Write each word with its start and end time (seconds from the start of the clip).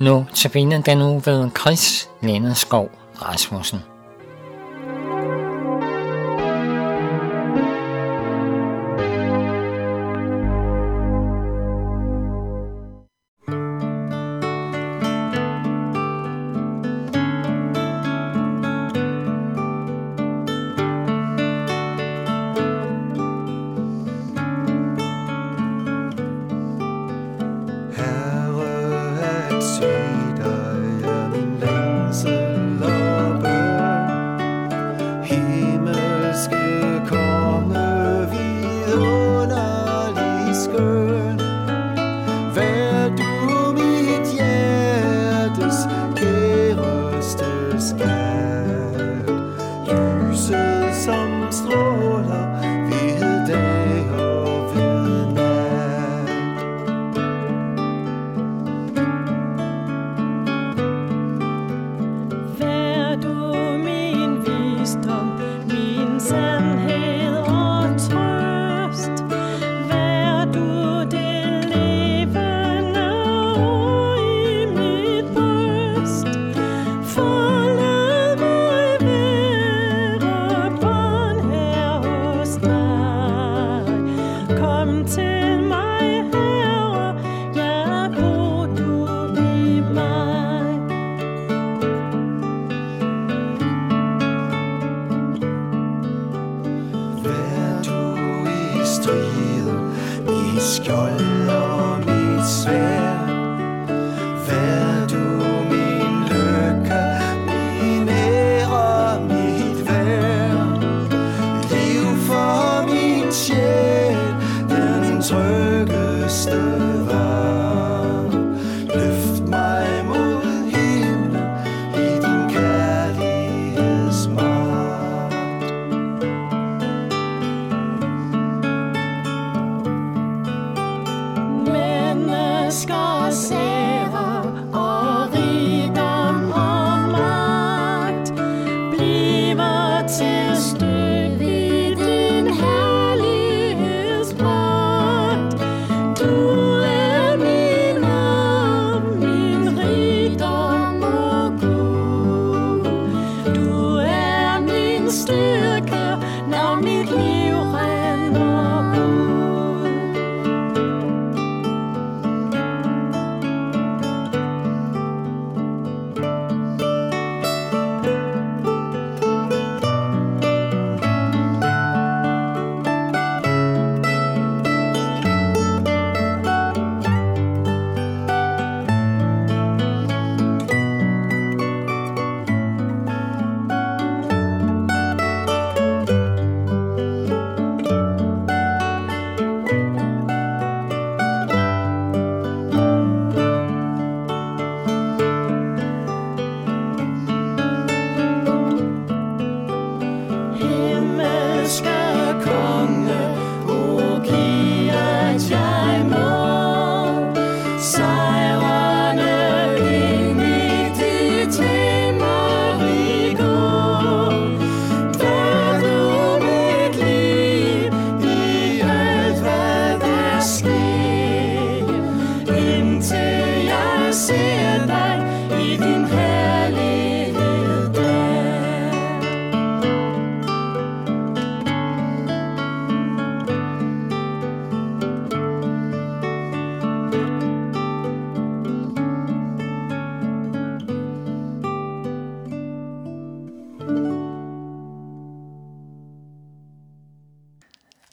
Nu 0.00 0.26
tabiner 0.34 0.82
den 0.82 0.98
nu 0.98 1.18
ved 1.18 1.50
Chris 1.58 2.08
Lenneskov 2.20 2.90
Rasmussen. 3.22 3.89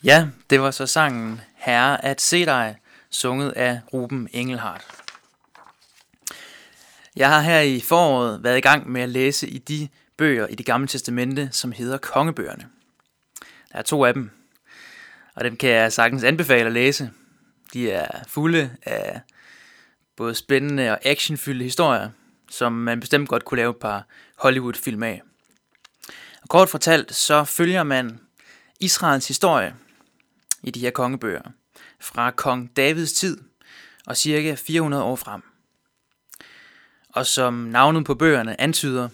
Ja, 0.08 0.28
det 0.50 0.62
var 0.62 0.72
så 0.72 0.86
sangen 0.86 1.42
Herre 1.56 2.06
at 2.06 2.22
se 2.22 2.46
dig, 2.46 2.78
sunget 3.10 3.52
af 3.52 3.80
Ruben 3.94 4.30
Engelhardt. 4.32 4.86
Jeg 7.16 7.30
har 7.30 7.42
her 7.42 7.60
i 7.60 7.80
foråret 7.80 8.44
været 8.44 8.58
i 8.58 8.62
gang 8.62 8.90
med 8.90 9.02
at 9.02 9.10
læse 9.10 9.48
i 9.48 9.58
de 9.58 9.90
bøger 10.18 10.48
i 10.48 10.56
det 10.56 10.66
gamle 10.66 10.88
testamente, 10.88 11.50
som 11.52 11.72
hedder 11.72 11.98
kongebøgerne. 11.98 12.68
Der 13.72 13.78
er 13.78 13.82
to 13.82 14.06
af 14.06 14.14
dem, 14.14 14.30
og 15.36 15.44
dem 15.44 15.58
kan 15.58 15.70
jeg 15.70 15.94
sagtens 15.94 16.24
anbefale 16.24 16.66
at 16.66 16.72
læse. 16.72 17.12
De 17.74 17.92
er 17.92 18.24
fulde 18.28 18.72
af 18.84 19.22
både 20.16 20.36
spændende 20.36 20.92
og 20.92 21.00
actionfyldte 21.06 21.64
historier, 21.64 22.10
som 22.50 22.72
man 22.72 23.00
bestemt 23.00 23.30
godt 23.30 23.46
kunne 23.46 23.58
lave 23.58 23.72
et 23.72 23.78
par 23.78 24.06
Hollywood-film 24.38 25.04
af. 25.04 25.22
Og 26.42 26.50
kort 26.50 26.70
fortalt, 26.70 27.16
så 27.16 27.44
følger 27.44 27.84
man 27.84 28.20
Israels 28.80 29.28
historie 29.28 29.76
i 30.68 30.72
de 30.72 30.80
her 30.80 30.92
kongebøger 30.92 31.42
fra 32.00 32.32
kong 32.32 32.76
Davids 32.76 33.14
tid 33.14 33.38
og 34.06 34.18
cirka 34.18 34.56
400 34.56 35.04
år 35.04 35.16
frem. 35.16 35.42
Og 37.10 37.26
som 37.26 37.54
navnet 37.54 38.06
på 38.06 38.16
bøgerne 38.16 38.62
antyder, 38.62 39.10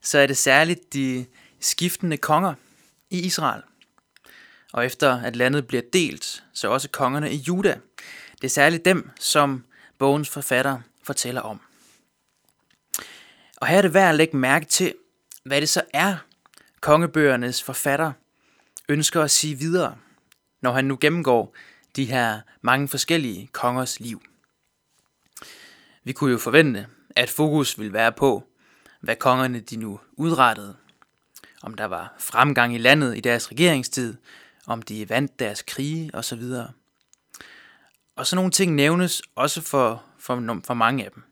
så 0.00 0.18
er 0.18 0.26
det 0.26 0.36
særligt 0.36 0.92
de 0.92 1.26
skiftende 1.60 2.16
konger 2.16 2.54
i 3.10 3.20
Israel. 3.20 3.62
Og 4.72 4.86
efter 4.86 5.20
at 5.20 5.36
landet 5.36 5.66
bliver 5.66 5.82
delt, 5.92 6.44
så 6.52 6.68
også 6.68 6.88
kongerne 6.88 7.32
i 7.32 7.36
Juda. 7.36 7.78
Det 8.34 8.44
er 8.44 8.48
særligt 8.48 8.84
dem, 8.84 9.10
som 9.20 9.64
bogens 9.98 10.28
forfatter 10.28 10.80
fortæller 11.02 11.40
om. 11.40 11.60
Og 13.56 13.66
her 13.66 13.78
er 13.78 13.82
det 13.82 13.94
værd 13.94 14.08
at 14.08 14.14
lægge 14.14 14.36
mærke 14.36 14.66
til, 14.66 14.94
hvad 15.44 15.60
det 15.60 15.68
så 15.68 15.82
er, 15.92 16.16
kongebøgernes 16.80 17.62
forfatter 17.62 18.12
ønsker 18.88 19.22
at 19.22 19.30
sige 19.30 19.58
videre, 19.58 19.96
når 20.62 20.72
han 20.72 20.84
nu 20.84 20.98
gennemgår 21.00 21.54
de 21.96 22.04
her 22.04 22.40
mange 22.60 22.88
forskellige 22.88 23.48
kongers 23.52 24.00
liv. 24.00 24.22
Vi 26.04 26.12
kunne 26.12 26.32
jo 26.32 26.38
forvente, 26.38 26.86
at 27.16 27.30
fokus 27.30 27.78
ville 27.78 27.92
være 27.92 28.12
på, 28.12 28.44
hvad 29.00 29.16
kongerne 29.16 29.60
de 29.60 29.76
nu 29.76 30.00
udrettede. 30.12 30.76
Om 31.62 31.74
der 31.74 31.84
var 31.84 32.14
fremgang 32.18 32.74
i 32.74 32.78
landet 32.78 33.16
i 33.16 33.20
deres 33.20 33.50
regeringstid, 33.50 34.16
om 34.66 34.82
de 34.82 35.08
vandt 35.08 35.38
deres 35.38 35.62
krige 35.62 36.10
osv. 36.14 36.42
Og 38.16 38.26
så 38.26 38.36
nogle 38.36 38.50
ting 38.50 38.74
nævnes 38.74 39.22
også 39.34 39.60
for, 39.60 40.04
for, 40.18 40.60
for 40.64 40.74
mange 40.74 41.04
af 41.04 41.10
dem. 41.10 41.22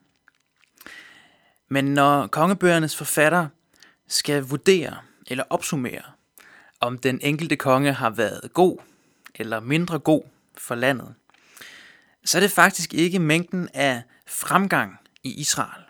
Men 1.69 1.85
når 1.85 2.27
kongebøgernes 2.27 2.97
forfatter 2.97 3.49
skal 4.09 4.43
vurdere 4.43 4.97
eller 5.27 5.45
opsummere, 5.51 6.03
om 6.81 6.99
den 6.99 7.21
enkelte 7.23 7.57
konge 7.57 7.93
har 7.93 8.11
været 8.11 8.53
god 8.53 8.79
eller 9.35 9.61
mindre 9.61 9.99
god 9.99 10.23
for 10.59 10.75
landet, 10.75 11.15
så 12.25 12.39
er 12.39 12.41
det 12.41 12.51
faktisk 12.51 12.95
ikke 12.95 13.19
mængden 13.19 13.69
af 13.75 14.03
fremgang 14.27 14.99
i 15.23 15.41
Israel, 15.41 15.85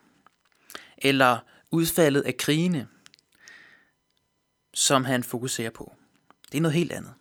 eller 0.99 1.39
udfaldet 1.71 2.23
af 2.23 2.37
krigene, 2.37 2.89
som 4.75 5.05
han 5.05 5.25
fokuserer 5.25 5.71
på. 5.71 5.95
Det 6.53 6.59
er 6.59 6.63
noget 6.63 6.75
helt 6.75 6.93
andet. 6.93 7.15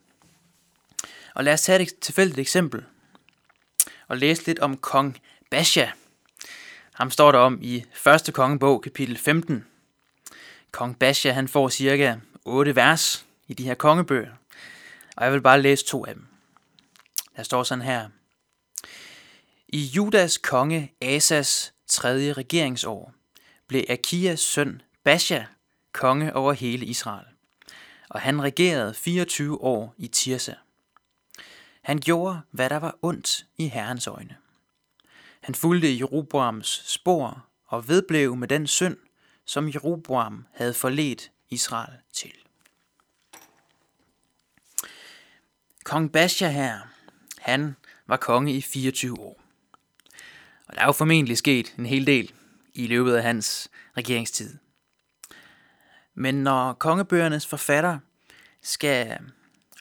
Og 1.35 1.43
lad 1.43 1.53
os 1.53 1.61
tage 1.61 1.81
et 1.81 1.99
tilfældigt 1.99 2.39
eksempel 2.39 2.85
og 4.07 4.17
læse 4.17 4.45
lidt 4.45 4.59
om 4.59 4.77
kong 4.77 5.17
Basha. 5.51 5.87
Ham 6.93 7.11
står 7.11 7.31
der 7.31 7.39
om 7.39 7.59
i 7.61 7.85
1. 8.27 8.33
kongebog, 8.33 8.81
kapitel 8.81 9.17
15. 9.17 9.65
Kong 10.71 10.99
Basha, 10.99 11.31
han 11.31 11.47
får 11.47 11.69
cirka 11.69 12.15
8 12.45 12.75
vers 12.75 13.25
i 13.47 13.53
de 13.53 13.63
her 13.63 13.75
kongebøger. 13.75 14.31
Og 15.19 15.25
jeg 15.25 15.33
vil 15.33 15.41
bare 15.41 15.61
læse 15.61 15.85
to 15.85 16.05
af 16.05 16.13
dem. 16.13 16.27
Der 17.35 17.43
står 17.43 17.63
sådan 17.63 17.81
her. 17.81 18.09
I 19.67 19.85
Judas 19.85 20.37
konge 20.37 20.93
Asas 21.01 21.73
tredje 21.87 22.33
regeringsår 22.33 23.13
blev 23.67 23.83
Akias 23.89 24.39
søn 24.39 24.81
Basha 25.03 25.43
konge 25.91 26.35
over 26.35 26.53
hele 26.53 26.85
Israel. 26.85 27.25
Og 28.09 28.21
han 28.21 28.41
regerede 28.41 28.93
24 28.93 29.61
år 29.61 29.93
i 29.97 30.07
Tirsa. 30.07 30.53
Han 31.81 31.99
gjorde, 31.99 32.41
hvad 32.51 32.69
der 32.69 32.77
var 32.77 32.97
ondt 33.01 33.45
i 33.57 33.67
Herrens 33.67 34.07
øjne. 34.07 34.35
Han 35.41 35.55
fulgte 35.55 35.97
Jeroboams 35.97 36.83
spor 36.85 37.45
og 37.65 37.87
vedblev 37.87 38.35
med 38.35 38.47
den 38.47 38.67
synd, 38.67 38.97
som 39.45 39.67
Jeroboam 39.67 40.45
havde 40.53 40.73
forledt 40.73 41.31
Israel 41.49 41.93
til. 42.13 42.33
Kong 45.89 46.11
Basha 46.11 46.47
her, 46.47 46.79
han 47.37 47.75
var 48.07 48.17
konge 48.17 48.53
i 48.53 48.61
24 48.61 49.19
år. 49.19 49.41
Og 50.67 50.75
der 50.75 50.81
er 50.81 50.85
jo 50.85 50.91
formentlig 50.91 51.37
sket 51.37 51.73
en 51.77 51.85
hel 51.85 52.07
del 52.07 52.33
i 52.73 52.87
løbet 52.87 53.15
af 53.15 53.23
hans 53.23 53.69
regeringstid. 53.97 54.57
Men 56.15 56.43
når 56.43 56.73
kongebøgernes 56.73 57.47
forfatter 57.47 57.99
skal 58.61 59.17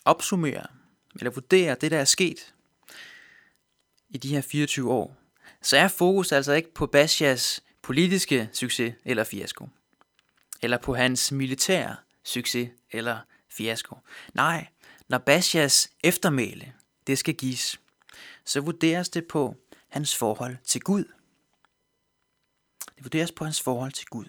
opsummere 0.05 0.67
eller 1.19 1.31
vurdere 1.31 1.77
det, 1.81 1.91
der 1.91 1.99
er 1.99 2.05
sket 2.05 2.55
i 4.09 4.19
de 4.19 4.29
her 4.29 4.41
24 4.41 4.93
år, 4.93 5.17
så 5.63 5.77
er 5.77 5.89
fokus 5.89 6.33
altså 6.33 6.53
ikke 6.53 6.75
på 6.75 6.87
Bashas 6.87 7.63
politiske 7.83 8.49
succes 8.53 8.95
eller 9.05 9.25
fiasko, 9.25 9.69
eller 10.63 10.79
på 10.79 10.95
hans 10.95 11.33
militære 11.33 11.97
succes 12.25 12.71
eller 12.93 13.19
fiasko. 13.51 13.97
Nej, 14.35 14.67
når 15.09 15.19
Bashas 15.19 15.91
eftermæle, 16.05 16.73
det 17.07 17.19
skal 17.19 17.35
gives, 17.35 17.81
så 18.45 18.61
vurderes 18.61 19.09
det 19.09 19.27
på 19.27 19.57
hans 19.89 20.17
forhold 20.17 20.57
til 20.65 20.81
Gud. 20.81 21.05
Det 22.97 23.05
vurderes 23.05 23.33
på 23.33 23.45
hans 23.45 23.61
forhold 23.61 23.93
til 23.93 24.07
Gud. 24.07 24.25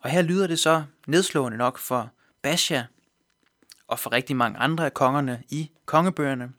Og 0.00 0.10
her 0.10 0.22
lyder 0.22 0.46
det 0.46 0.58
så 0.58 0.84
nedslående 1.06 1.58
nok 1.58 1.78
for 1.78 2.12
Basha 2.42 2.82
og 3.86 3.98
for 3.98 4.12
rigtig 4.12 4.36
mange 4.36 4.58
andre 4.58 4.84
af 4.84 4.94
kongerne 4.94 5.42
i 5.48 5.70
kongebøgerne, 5.84 6.52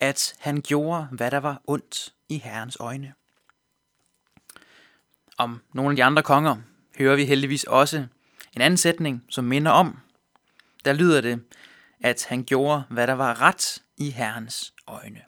at 0.00 0.34
han 0.38 0.62
gjorde, 0.62 1.08
hvad 1.12 1.30
der 1.30 1.38
var 1.38 1.62
ondt 1.66 2.14
i 2.28 2.38
Herrens 2.38 2.76
øjne. 2.80 3.14
Om 5.38 5.62
nogle 5.72 5.90
af 5.90 5.96
de 5.96 6.04
andre 6.04 6.22
konger 6.22 6.56
hører 6.98 7.16
vi 7.16 7.24
heldigvis 7.24 7.64
også 7.64 8.06
en 8.52 8.60
anden 8.60 8.76
sætning, 8.76 9.24
som 9.28 9.44
minder 9.44 9.70
om. 9.70 9.98
Der 10.84 10.92
lyder 10.92 11.20
det, 11.20 11.44
at 12.02 12.26
han 12.28 12.44
gjorde, 12.44 12.82
hvad 12.90 13.06
der 13.06 13.12
var 13.12 13.40
ret 13.40 13.82
i 13.96 14.10
Herrens 14.10 14.74
øjne. 14.86 15.22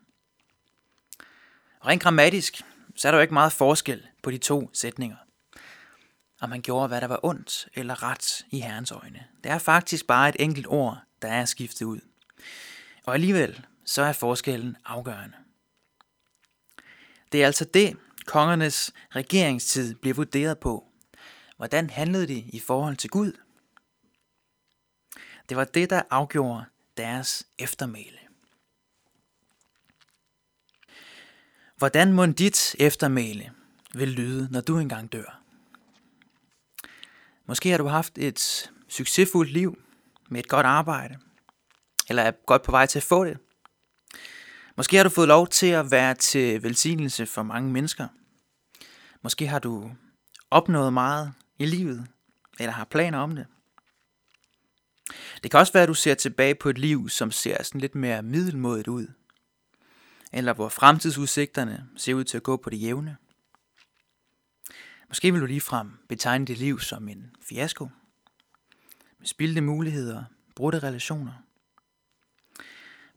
Rent 1.87 2.03
grammatisk, 2.03 2.63
så 2.97 3.09
er 3.09 3.13
der 3.13 3.19
jo 3.19 3.23
ikke 3.23 3.35
meget 3.35 3.53
forskel 3.53 4.07
på 4.23 4.31
de 4.31 4.39
to 4.39 4.71
sætninger. 4.73 5.17
Om 6.41 6.51
han 6.51 6.63
gjorde, 6.63 6.89
hvad 6.89 7.01
der 7.01 7.07
var 7.07 7.21
ondt 7.23 7.69
eller 7.75 8.03
ret 8.03 8.47
i 8.51 8.61
Herrens 8.61 8.91
øjne. 8.91 9.25
Det 9.45 9.53
er 9.53 9.59
faktisk 9.59 10.07
bare 10.07 10.29
et 10.29 10.37
enkelt 10.39 10.67
ord, 10.67 10.99
der 11.23 11.29
er 11.29 11.45
skiftet 11.45 11.87
ud. 11.87 12.01
Og 13.05 13.15
alligevel, 13.15 13.67
så 13.85 14.03
er 14.03 14.13
forskellen 14.13 14.77
afgørende. 14.85 15.37
Det 17.33 17.43
er 17.43 17.47
altså 17.47 17.65
det, 17.65 17.97
kongernes 18.27 18.93
regeringstid 19.11 19.95
bliver 19.95 20.15
vurderet 20.15 20.59
på. 20.59 20.89
Hvordan 21.57 21.91
handlede 21.91 22.27
de 22.27 22.39
i 22.39 22.61
forhold 22.61 22.97
til 22.97 23.11
Gud? 23.11 23.33
Det 25.49 25.57
var 25.57 25.65
det, 25.65 25.91
der 25.91 26.03
afgjorde 26.11 26.65
deres 26.97 27.47
eftermæle. 27.59 28.19
Hvordan 31.77 32.13
må 32.13 32.27
dit 32.27 32.77
eftermæle 32.79 33.53
vil 33.95 34.09
lyde, 34.09 34.49
når 34.51 34.61
du 34.61 34.79
engang 34.79 35.13
dør? 35.13 35.41
Måske 37.47 37.71
har 37.71 37.79
du 37.79 37.87
haft 37.87 38.19
et 38.19 38.71
succesfuldt 38.89 39.53
liv 39.53 39.79
med 40.29 40.41
et 40.41 40.49
godt 40.49 40.67
arbejde, 40.67 41.19
eller 42.09 42.23
er 42.23 42.33
godt 42.47 42.63
på 42.63 42.71
vej 42.71 42.87
til 42.87 42.99
at 42.99 43.03
få 43.03 43.25
det. 43.25 43.39
Måske 44.77 44.97
har 44.97 45.05
du 45.05 45.11
fået 45.11 45.29
lov 45.29 45.49
til 45.49 45.67
at 45.67 45.91
være 45.91 46.15
til 46.15 46.63
velsignelse 46.63 47.27
for 47.27 47.43
mange 47.43 47.73
mennesker. 47.73 48.09
Måske 49.23 49.47
har 49.47 49.59
du 49.59 49.91
opnået 50.51 50.93
meget 50.93 51.33
i 51.59 51.67
livet, 51.67 52.07
eller 52.61 52.73
har 52.73 52.85
planer 52.85 53.19
om 53.19 53.37
det. 53.37 53.47
Det 55.45 55.51
kan 55.51 55.61
også 55.61 55.73
være, 55.73 55.83
at 55.83 55.89
du 55.89 55.95
ser 55.95 56.15
tilbage 56.15 56.55
på 56.55 56.69
et 56.69 56.79
liv, 56.79 57.09
som 57.09 57.31
ser 57.31 57.63
sådan 57.63 57.81
lidt 57.81 57.95
mere 57.95 58.23
middelmådigt 58.23 58.89
ud. 58.89 59.07
Eller 60.33 60.53
hvor 60.53 60.69
fremtidsudsigterne 60.69 61.89
ser 61.97 62.15
ud 62.15 62.25
til 62.25 62.37
at 62.37 62.43
gå 62.43 62.57
på 62.57 62.71
det 62.71 62.83
jævne. 62.83 63.17
Måske 65.09 65.33
vil 65.33 65.41
du 65.41 65.47
ligefrem 65.47 65.99
betegne 66.09 66.47
dit 66.47 66.59
liv 66.59 66.81
som 66.81 67.09
en 67.09 67.37
fiasko. 67.43 67.89
Med 69.19 69.27
spildte 69.27 69.61
muligheder, 69.61 70.25
brudte 70.57 70.79
relationer. 70.79 71.33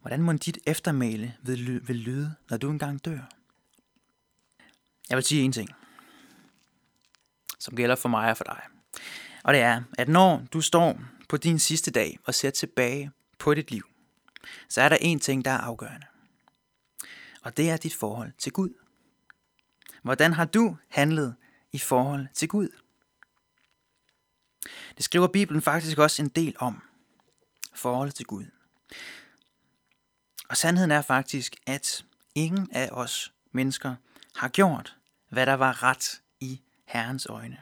Hvordan 0.01 0.21
må 0.21 0.33
dit 0.33 0.57
eftermæle 0.65 1.35
vil 1.87 1.95
lyde, 1.95 2.35
når 2.49 2.57
du 2.57 2.69
engang 2.69 3.05
dør? 3.05 3.19
Jeg 5.09 5.15
vil 5.15 5.23
sige 5.23 5.41
en 5.41 5.51
ting, 5.51 5.69
som 7.59 7.75
gælder 7.75 7.95
for 7.95 8.09
mig 8.09 8.31
og 8.31 8.37
for 8.37 8.43
dig. 8.43 8.61
Og 9.43 9.53
det 9.53 9.61
er, 9.61 9.83
at 9.97 10.09
når 10.09 10.45
du 10.53 10.61
står 10.61 11.01
på 11.27 11.37
din 11.37 11.59
sidste 11.59 11.91
dag 11.91 12.19
og 12.25 12.35
ser 12.35 12.49
tilbage 12.49 13.11
på 13.39 13.53
dit 13.53 13.71
liv, 13.71 13.83
så 14.69 14.81
er 14.81 14.89
der 14.89 14.97
én 14.97 15.19
ting, 15.19 15.45
der 15.45 15.51
er 15.51 15.57
afgørende. 15.57 16.07
Og 17.41 17.57
det 17.57 17.69
er 17.69 17.77
dit 17.77 17.95
forhold 17.95 18.31
til 18.37 18.51
Gud. 18.51 18.73
Hvordan 20.01 20.33
har 20.33 20.45
du 20.45 20.77
handlet 20.89 21.35
i 21.71 21.79
forhold 21.79 22.27
til 22.33 22.47
Gud? 22.47 22.69
Det 24.97 25.05
skriver 25.05 25.27
Bibelen 25.27 25.61
faktisk 25.61 25.97
også 25.97 26.21
en 26.21 26.29
del 26.29 26.55
om. 26.59 26.81
Forholdet 27.73 28.15
til 28.15 28.25
Gud. 28.25 28.45
Og 30.49 30.57
sandheden 30.57 30.91
er 30.91 31.01
faktisk, 31.01 31.55
at 31.65 32.05
ingen 32.35 32.71
af 32.71 32.89
os 32.91 33.33
mennesker 33.51 33.95
har 34.35 34.47
gjort, 34.47 34.97
hvad 35.29 35.45
der 35.45 35.53
var 35.53 35.83
ret 35.83 36.21
i 36.39 36.61
Herrens 36.85 37.25
øjne. 37.25 37.61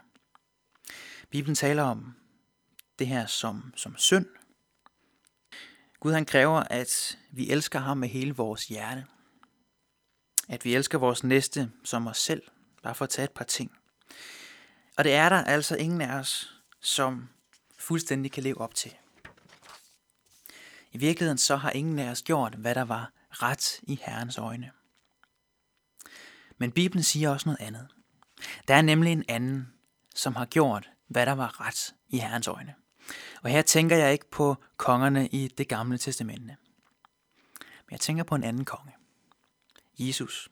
Bibelen 1.30 1.56
taler 1.56 1.84
om 1.84 2.16
det 3.00 3.08
her 3.08 3.26
som, 3.26 3.74
som 3.76 3.98
synd. 3.98 4.26
Gud 6.00 6.14
han 6.14 6.26
kræver, 6.26 6.60
at 6.60 7.18
vi 7.32 7.50
elsker 7.50 7.80
ham 7.80 7.98
med 7.98 8.10
hele 8.10 8.36
vores 8.36 8.68
hjerte. 8.68 9.06
At 10.50 10.66
vi 10.66 10.76
elsker 10.76 10.98
vores 10.98 11.24
næste 11.24 11.72
som 11.84 12.08
os 12.08 12.18
selv, 12.18 12.44
bare 12.84 12.96
for 12.96 13.06
at 13.06 13.10
tage 13.10 13.24
et 13.24 13.32
par 13.32 13.46
ting. 13.46 13.72
Og 14.98 15.04
det 15.04 15.14
er 15.14 15.30
der 15.30 15.44
altså 15.44 15.76
ingen 15.76 16.02
af 16.02 16.20
os, 16.20 16.62
som 16.82 17.30
fuldstændig 17.78 18.32
kan 18.32 18.44
leve 18.44 18.62
op 18.62 18.76
til. 18.76 18.96
I 20.92 20.98
virkeligheden 20.98 21.38
så 21.38 21.56
har 21.56 21.72
ingen 21.72 22.00
af 22.00 22.10
os 22.10 22.22
gjort, 22.22 22.56
hvad 22.56 22.76
der 22.76 22.82
var 22.82 23.12
ret 23.30 23.80
i 23.84 24.00
Herrens 24.06 24.38
øjne. 24.38 24.72
Men 26.58 26.72
Bibelen 26.72 27.04
siger 27.04 27.30
også 27.30 27.50
noget 27.50 27.62
andet. 27.62 27.88
Der 28.68 28.76
er 28.76 28.82
nemlig 28.82 29.12
en 29.12 29.26
anden, 29.28 29.74
som 30.16 30.36
har 30.36 30.46
gjort, 30.46 30.90
hvad 31.08 31.26
der 31.26 31.32
var 31.32 31.62
ret 31.62 31.96
i 32.08 32.18
Herrens 32.18 32.48
øjne. 32.48 32.76
Og 33.44 33.50
her 33.50 33.62
tænker 33.62 33.98
jeg 33.98 34.14
ikke 34.14 34.30
på 34.32 34.56
kongerne 34.78 35.28
i 35.28 35.48
det 35.48 35.68
gamle 35.68 35.98
testamente. 35.98 36.58
Men 37.60 37.92
jeg 37.92 38.00
tænker 38.00 38.24
på 38.24 38.36
en 38.36 38.44
anden 38.44 38.66
konge. 38.66 38.94
Jesus. 40.00 40.50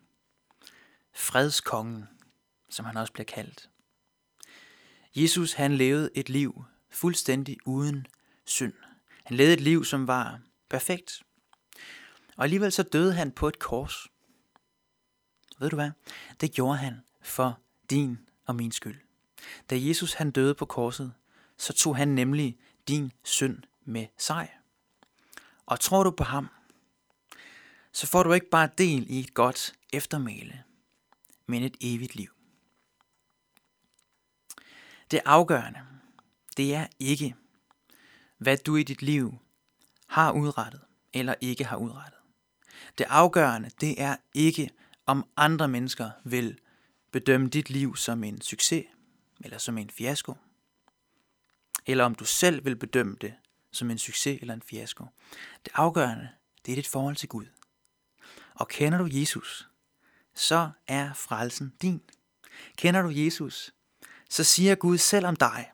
Fredskongen, 1.13 2.07
som 2.69 2.86
han 2.86 2.98
også 2.98 3.13
bliver 3.13 3.25
kaldt. 3.25 3.69
Jesus 5.15 5.53
han 5.53 5.74
levede 5.74 6.10
et 6.15 6.29
liv 6.29 6.65
fuldstændig 6.89 7.57
uden 7.65 8.07
synd. 8.45 8.74
Han 9.24 9.38
levede 9.38 9.53
et 9.53 9.62
liv, 9.62 9.86
som 9.86 10.07
var 10.07 10.39
perfekt. 10.69 11.24
Og 12.38 12.43
alligevel 12.43 12.72
så 12.72 12.83
døde 12.83 13.13
han 13.13 13.31
på 13.31 13.48
et 13.48 13.60
kors. 13.60 14.07
Ved 15.60 15.69
du 15.69 15.75
hvad? 15.75 15.91
Det 16.41 16.51
gjorde 16.51 16.77
han 16.77 17.01
for 17.22 17.60
din 17.89 18.19
og 18.45 18.55
min 18.55 18.72
skyld. 18.72 19.01
Da 19.69 19.75
Jesus 19.79 20.13
han 20.13 20.31
døde 20.31 20.55
på 20.55 20.65
korset, 20.65 21.13
så 21.57 21.74
tog 21.74 21.98
han 21.98 22.07
nemlig 22.07 22.57
din 22.88 23.12
synd 23.24 23.63
med 23.86 24.07
sig. 24.17 24.50
Og 25.65 25.79
tror 25.79 26.03
du 26.03 26.12
på 26.12 26.24
ham, 26.24 26.48
så 27.91 28.07
får 28.07 28.24
du 28.24 28.33
ikke 28.33 28.50
bare 28.50 28.69
del 28.77 29.05
i 29.10 29.19
et 29.19 29.33
godt 29.33 29.74
eftermæle, 29.93 30.63
men 31.45 31.63
et 31.63 31.77
evigt 31.81 32.15
liv. 32.15 32.29
Det 35.12 35.22
afgørende, 35.25 35.79
det 36.57 36.75
er 36.75 36.88
ikke, 37.00 37.36
hvad 38.38 38.57
du 38.57 38.75
i 38.75 38.83
dit 38.83 39.01
liv 39.01 39.38
har 40.07 40.31
udrettet 40.31 40.81
eller 41.13 41.36
ikke 41.41 41.65
har 41.65 41.77
udrettet. 41.77 42.19
Det 42.98 43.05
afgørende, 43.10 43.69
det 43.81 44.01
er 44.01 44.15
ikke, 44.33 44.69
om 45.05 45.29
andre 45.38 45.67
mennesker 45.67 46.12
vil 46.24 46.60
bedømme 47.12 47.50
dit 47.50 47.69
liv 47.69 47.95
som 47.95 48.24
en 48.24 48.41
succes 48.41 48.86
eller 49.43 49.57
som 49.57 49.77
en 49.77 49.89
fiasko. 49.89 50.33
Eller 51.86 52.04
om 52.04 52.16
du 52.16 52.25
selv 52.25 52.66
vil 52.66 52.75
bedømme 52.75 53.16
det 53.22 53.34
som 53.72 53.92
en 53.92 53.98
succes 53.98 54.42
eller 54.42 54.54
en 54.54 54.62
fiasko. 54.62 55.06
Det 55.66 55.72
afgørende, 55.75 56.30
det 56.66 56.72
er 56.72 56.75
dit 56.75 56.88
forhold 56.88 57.16
til 57.16 57.30
Gud. 57.30 57.46
Og 58.54 58.68
kender 58.68 58.98
du 58.98 59.08
Jesus, 59.12 59.70
så 60.36 60.70
er 60.88 61.13
frelsen 61.13 61.74
din. 61.82 62.02
Kender 62.78 63.02
du 63.02 63.10
Jesus, 63.10 63.74
så 64.30 64.44
siger 64.44 64.75
Gud 64.75 64.98
selv 64.98 65.25
om 65.25 65.36
dig, 65.36 65.72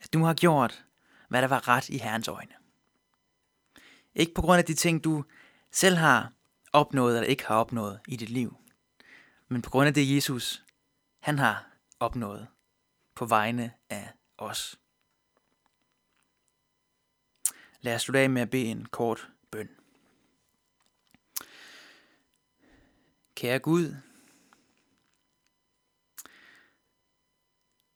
at 0.00 0.12
du 0.12 0.24
har 0.24 0.34
gjort, 0.34 0.84
hvad 1.28 1.42
der 1.42 1.48
var 1.48 1.68
ret 1.68 1.88
i 1.88 1.98
Herrens 1.98 2.28
øjne. 2.28 2.54
Ikke 4.14 4.34
på 4.34 4.42
grund 4.42 4.58
af 4.58 4.64
de 4.64 4.74
ting, 4.74 5.04
du 5.04 5.24
selv 5.70 5.96
har 5.96 6.32
opnået 6.72 7.16
eller 7.16 7.28
ikke 7.28 7.46
har 7.46 7.54
opnået 7.54 8.00
i 8.08 8.16
dit 8.16 8.30
liv, 8.30 8.56
men 9.48 9.62
på 9.62 9.70
grund 9.70 9.88
af 9.88 9.94
det, 9.94 10.14
Jesus 10.14 10.64
han 11.20 11.38
har 11.38 11.66
opnået 12.00 12.46
på 13.14 13.26
vegne 13.26 13.72
af 13.90 14.12
os. 14.40 14.80
Lad 17.80 17.94
os 17.94 18.02
slutte 18.02 18.20
af 18.20 18.30
med 18.30 18.42
at 18.42 18.50
bede 18.50 18.64
en 18.64 18.86
kort 18.86 19.28
bøn. 19.50 19.68
Kære 23.34 23.58
Gud, 23.58 23.94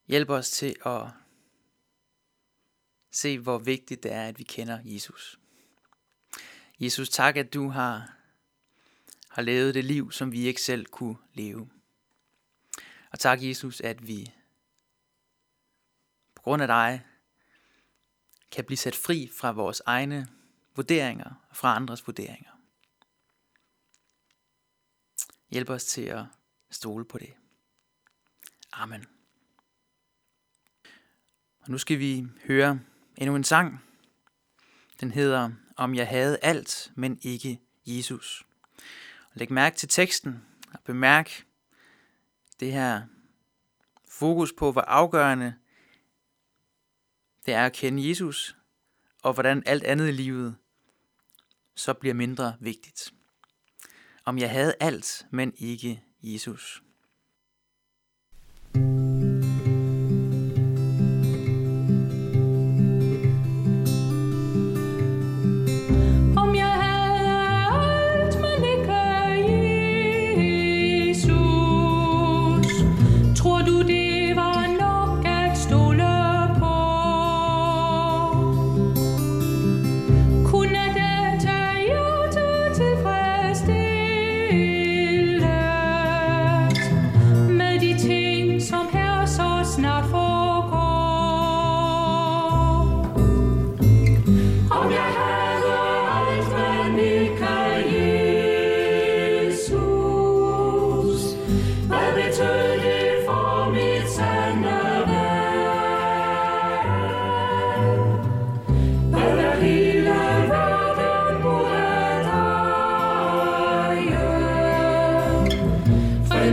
hjælp 0.06 0.30
os 0.30 0.50
til 0.50 0.76
at 0.86 1.02
se, 3.10 3.38
hvor 3.38 3.58
vigtigt 3.58 4.02
det 4.02 4.12
er, 4.12 4.28
at 4.28 4.38
vi 4.38 4.44
kender 4.44 4.78
Jesus. 4.84 5.38
Jesus, 6.80 7.08
tak, 7.08 7.36
at 7.36 7.54
du 7.54 7.68
har, 7.68 8.16
har 9.28 9.42
levet 9.42 9.74
det 9.74 9.84
liv, 9.84 10.12
som 10.12 10.32
vi 10.32 10.46
ikke 10.46 10.62
selv 10.62 10.86
kunne 10.86 11.16
leve. 11.34 11.70
Og 13.10 13.18
tak, 13.18 13.42
Jesus, 13.42 13.80
at 13.80 14.06
vi 14.08 14.32
grund 16.44 16.62
af 16.62 16.68
dig 16.68 17.06
kan 18.50 18.64
blive 18.64 18.76
sat 18.76 18.96
fri 18.96 19.30
fra 19.38 19.52
vores 19.52 19.82
egne 19.86 20.28
vurderinger 20.76 21.46
og 21.50 21.56
fra 21.56 21.76
andres 21.76 22.06
vurderinger. 22.06 22.50
Hjælp 25.50 25.70
os 25.70 25.84
til 25.84 26.02
at 26.02 26.24
stole 26.70 27.04
på 27.04 27.18
det. 27.18 27.34
Amen. 28.72 29.06
Og 31.60 31.70
nu 31.70 31.78
skal 31.78 31.98
vi 31.98 32.26
høre 32.46 32.80
endnu 33.16 33.36
en 33.36 33.44
sang. 33.44 33.84
Den 35.00 35.10
hedder 35.10 35.50
Om 35.76 35.94
jeg 35.94 36.08
havde 36.08 36.38
alt, 36.42 36.92
men 36.94 37.18
ikke 37.22 37.60
Jesus. 37.86 38.46
Læg 39.34 39.52
mærke 39.52 39.76
til 39.76 39.88
teksten 39.88 40.44
og 40.72 40.80
bemærk 40.84 41.46
det 42.60 42.72
her 42.72 43.02
fokus 44.08 44.52
på, 44.52 44.72
hvor 44.72 44.80
afgørende 44.80 45.54
det 47.46 47.54
er 47.54 47.66
at 47.66 47.72
kende 47.72 48.08
Jesus, 48.08 48.56
og 49.22 49.32
hvordan 49.32 49.62
alt 49.66 49.84
andet 49.84 50.08
i 50.08 50.12
livet 50.12 50.56
så 51.74 51.94
bliver 51.94 52.14
mindre 52.14 52.56
vigtigt. 52.60 53.14
Om 54.24 54.38
jeg 54.38 54.50
havde 54.50 54.74
alt, 54.80 55.26
men 55.30 55.52
ikke 55.58 56.02
Jesus. 56.22 56.83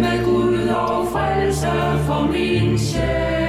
med 0.01 0.25
Gud 0.25 0.67
og 0.67 1.07
frelse 1.11 1.67
for 2.05 2.31
min 2.31 2.79
sjæl. 2.79 3.40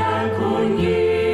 i 0.00 0.28
call 0.36 0.80
you. 0.80 1.27